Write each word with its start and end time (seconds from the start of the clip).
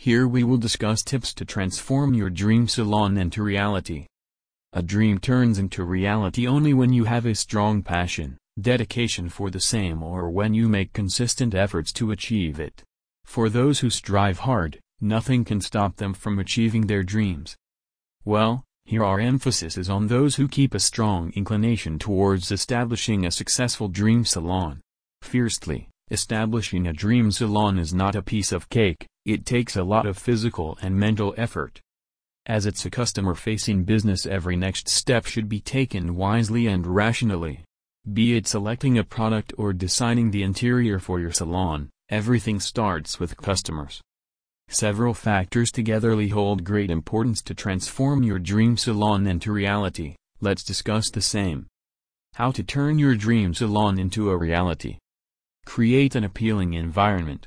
Here 0.00 0.26
we 0.26 0.44
will 0.44 0.56
discuss 0.56 1.02
tips 1.02 1.34
to 1.34 1.44
transform 1.44 2.14
your 2.14 2.30
dream 2.30 2.68
salon 2.68 3.18
into 3.18 3.42
reality. 3.42 4.06
A 4.72 4.82
dream 4.82 5.18
turns 5.18 5.58
into 5.58 5.84
reality 5.84 6.46
only 6.46 6.72
when 6.72 6.90
you 6.90 7.04
have 7.04 7.26
a 7.26 7.34
strong 7.34 7.82
passion, 7.82 8.38
dedication 8.58 9.28
for 9.28 9.50
the 9.50 9.60
same 9.60 10.02
or 10.02 10.30
when 10.30 10.54
you 10.54 10.70
make 10.70 10.94
consistent 10.94 11.54
efforts 11.54 11.92
to 11.92 12.12
achieve 12.12 12.58
it. 12.58 12.82
For 13.26 13.50
those 13.50 13.80
who 13.80 13.90
strive 13.90 14.38
hard, 14.38 14.78
nothing 15.02 15.44
can 15.44 15.60
stop 15.60 15.96
them 15.96 16.14
from 16.14 16.38
achieving 16.38 16.86
their 16.86 17.02
dreams. 17.02 17.54
Well, 18.24 18.64
here 18.86 19.04
our 19.04 19.20
emphasis 19.20 19.76
is 19.76 19.90
on 19.90 20.06
those 20.06 20.36
who 20.36 20.48
keep 20.48 20.72
a 20.72 20.80
strong 20.80 21.30
inclination 21.36 21.98
towards 21.98 22.50
establishing 22.50 23.26
a 23.26 23.30
successful 23.30 23.88
dream 23.88 24.24
salon. 24.24 24.80
Fiercely, 25.20 25.90
establishing 26.10 26.86
a 26.86 26.94
dream 26.94 27.30
salon 27.30 27.78
is 27.78 27.92
not 27.92 28.16
a 28.16 28.22
piece 28.22 28.50
of 28.50 28.70
cake, 28.70 29.06
it 29.24 29.44
takes 29.46 29.76
a 29.76 29.84
lot 29.84 30.06
of 30.06 30.18
physical 30.18 30.78
and 30.82 30.96
mental 30.96 31.34
effort. 31.36 31.80
As 32.46 32.66
it's 32.66 32.84
a 32.84 32.90
customer-facing 32.90 33.84
business 33.84 34.26
every 34.26 34.56
next 34.56 34.88
step 34.88 35.26
should 35.26 35.48
be 35.48 35.60
taken 35.60 36.16
wisely 36.16 36.66
and 36.66 36.86
rationally. 36.86 37.64
Be 38.12 38.36
it 38.36 38.46
selecting 38.46 38.98
a 38.98 39.04
product 39.04 39.52
or 39.58 39.72
designing 39.72 40.30
the 40.30 40.42
interior 40.42 40.98
for 40.98 41.20
your 41.20 41.32
salon, 41.32 41.90
everything 42.08 42.58
starts 42.58 43.20
with 43.20 43.36
customers. 43.36 44.00
Several 44.68 45.14
factors 45.14 45.70
togetherly 45.70 46.28
hold 46.28 46.64
great 46.64 46.90
importance 46.90 47.42
to 47.42 47.54
transform 47.54 48.22
your 48.22 48.38
dream 48.38 48.76
salon 48.76 49.26
into 49.26 49.52
reality, 49.52 50.14
let's 50.40 50.64
discuss 50.64 51.10
the 51.10 51.20
same. 51.20 51.66
How 52.34 52.52
to 52.52 52.62
turn 52.62 52.98
your 52.98 53.16
dream 53.16 53.52
salon 53.52 53.98
into 53.98 54.30
a 54.30 54.36
reality. 54.36 54.98
Create 55.66 56.14
an 56.14 56.24
appealing 56.24 56.74
environment. 56.74 57.46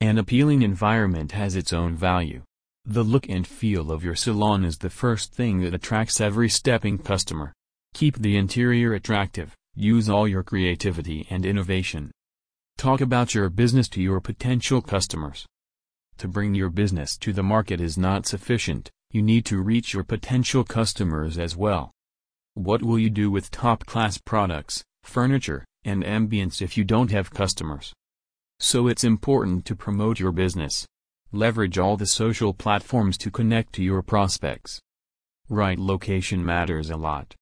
An 0.00 0.16
appealing 0.16 0.62
environment 0.62 1.32
has 1.32 1.56
its 1.56 1.72
own 1.72 1.96
value. 1.96 2.42
The 2.84 3.02
look 3.02 3.28
and 3.28 3.44
feel 3.44 3.90
of 3.90 4.04
your 4.04 4.14
salon 4.14 4.64
is 4.64 4.78
the 4.78 4.90
first 4.90 5.32
thing 5.32 5.60
that 5.62 5.74
attracts 5.74 6.20
every 6.20 6.48
stepping 6.48 6.98
customer. 6.98 7.52
Keep 7.94 8.18
the 8.18 8.36
interior 8.36 8.94
attractive, 8.94 9.56
use 9.74 10.08
all 10.08 10.28
your 10.28 10.44
creativity 10.44 11.26
and 11.30 11.44
innovation. 11.44 12.12
Talk 12.76 13.00
about 13.00 13.34
your 13.34 13.50
business 13.50 13.88
to 13.88 14.00
your 14.00 14.20
potential 14.20 14.80
customers. 14.80 15.44
To 16.18 16.28
bring 16.28 16.54
your 16.54 16.70
business 16.70 17.16
to 17.18 17.32
the 17.32 17.42
market 17.42 17.80
is 17.80 17.98
not 17.98 18.24
sufficient, 18.24 18.92
you 19.10 19.20
need 19.20 19.44
to 19.46 19.60
reach 19.60 19.92
your 19.94 20.04
potential 20.04 20.62
customers 20.62 21.38
as 21.38 21.56
well. 21.56 21.90
What 22.54 22.84
will 22.84 23.00
you 23.00 23.10
do 23.10 23.32
with 23.32 23.50
top-class 23.50 24.18
products, 24.18 24.84
furniture, 25.02 25.64
and 25.84 26.04
ambience 26.04 26.62
if 26.62 26.78
you 26.78 26.84
don't 26.84 27.10
have 27.10 27.32
customers? 27.32 27.92
So 28.60 28.88
it's 28.88 29.04
important 29.04 29.64
to 29.66 29.76
promote 29.76 30.18
your 30.18 30.32
business. 30.32 30.84
Leverage 31.30 31.78
all 31.78 31.96
the 31.96 32.06
social 32.06 32.52
platforms 32.52 33.16
to 33.18 33.30
connect 33.30 33.72
to 33.74 33.84
your 33.84 34.02
prospects. 34.02 34.80
Right 35.48 35.78
location 35.78 36.44
matters 36.44 36.90
a 36.90 36.96
lot. 36.96 37.34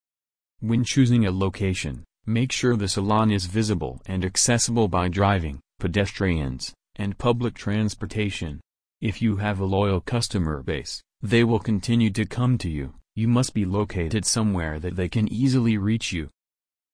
When 0.61 0.85
choosing 0.85 1.25
a 1.25 1.31
location, 1.31 2.05
make 2.27 2.53
sure 2.53 2.77
the 2.77 2.89
salon 2.89 3.31
is 3.31 3.47
visible 3.47 4.03
and 4.07 4.25
accessible 4.25 4.89
by 4.89 5.09
driving, 5.09 5.61
pedestrians, 5.79 6.75
and 6.97 7.17
public 7.19 7.55
transportation. 7.55 8.61
If 9.01 9.23
you 9.23 9.37
have 9.37 9.59
a 9.59 9.65
loyal 9.65 10.01
customer 10.01 10.63
base, 10.63 11.03
they 11.23 11.45
will 11.45 11.59
continue 11.59 12.11
to 12.11 12.27
come 12.27 12.59
to 12.59 12.71
you, 12.71 12.95
you 13.15 13.27
must 13.27 13.55
be 13.55 13.65
located 13.65 14.27
somewhere 14.27 14.79
that 14.81 14.97
they 14.97 15.09
can 15.09 15.33
easily 15.33 15.79
reach 15.79 16.13
you. 16.13 16.29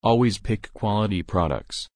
Always 0.03 0.39
pick 0.39 0.73
quality 0.73 1.23
products. 1.23 1.89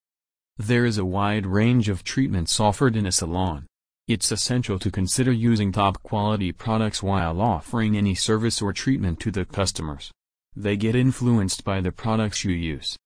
There 0.58 0.86
is 0.86 0.96
a 0.96 1.04
wide 1.04 1.44
range 1.44 1.90
of 1.90 2.02
treatments 2.02 2.58
offered 2.58 2.96
in 2.96 3.04
a 3.04 3.12
salon. 3.12 3.66
It's 4.08 4.32
essential 4.32 4.78
to 4.78 4.90
consider 4.90 5.30
using 5.30 5.70
top 5.70 6.02
quality 6.02 6.50
products 6.50 7.02
while 7.02 7.42
offering 7.42 7.94
any 7.94 8.14
service 8.14 8.62
or 8.62 8.72
treatment 8.72 9.20
to 9.20 9.30
the 9.30 9.44
customers. 9.44 10.10
They 10.54 10.78
get 10.78 10.94
influenced 10.94 11.62
by 11.62 11.82
the 11.82 11.92
products 11.92 12.42
you 12.42 12.52
use. 12.52 12.96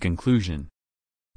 Conclusion 0.00 0.68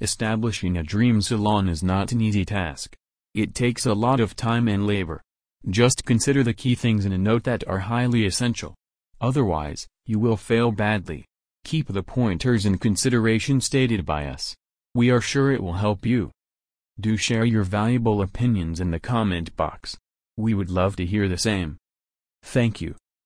Establishing 0.02 0.76
a 0.76 0.84
dream 0.84 1.22
salon 1.22 1.70
is 1.70 1.84
not 1.84 2.12
an 2.12 2.20
easy 2.20 2.46
task. 2.46 2.96
It 3.36 3.54
takes 3.54 3.86
a 3.86 3.94
lot 3.94 4.20
of 4.20 4.36
time 4.36 4.68
and 4.68 4.88
labor. 4.88 5.22
Just 5.70 6.04
consider 6.04 6.42
the 6.42 6.56
key 6.56 6.74
things 6.74 7.06
in 7.06 7.14
a 7.14 7.18
note 7.18 7.44
that 7.44 7.64
are 7.68 7.80
highly 7.80 8.26
essential. 8.26 8.74
Otherwise, 9.22 9.86
you 10.08 10.18
will 10.18 10.36
fail 10.36 10.72
badly. 10.72 11.26
Keep 11.64 11.90
the 11.90 12.02
pointers 12.02 12.66
in 12.66 12.80
consideration 12.80 13.62
stated 13.62 14.04
by 14.04 14.26
us. 14.26 14.56
We 14.96 15.10
are 15.10 15.22
sure 15.22 15.52
it 15.52 15.64
will 15.64 15.74
help 15.74 16.06
you. 16.06 16.32
Do 17.00 17.18
share 17.18 17.46
your 17.46 17.64
valuable 17.64 18.22
opinions 18.22 18.80
in 18.80 18.92
the 18.92 19.00
comment 19.00 19.56
box. 19.56 19.98
We 20.38 20.54
would 20.54 20.70
love 20.70 20.96
to 20.98 21.06
hear 21.06 21.28
the 21.28 21.38
same. 21.38 21.78
Thank 22.44 22.80
you. 22.80 22.96